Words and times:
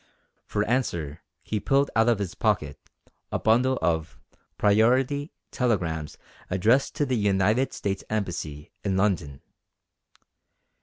For 0.47 0.65
answer 0.65 1.21
he 1.43 1.59
pulled 1.59 1.91
out 1.95 2.09
of 2.09 2.17
his 2.17 2.33
pocket 2.33 2.79
a 3.31 3.37
bundle 3.37 3.77
of 3.83 4.19
"priority" 4.57 5.31
telegrams 5.51 6.17
addressed 6.49 6.95
to 6.95 7.05
the 7.05 7.17
United 7.17 7.71
States 7.71 8.03
Embassy 8.09 8.71
in 8.83 8.97
London. 8.97 9.43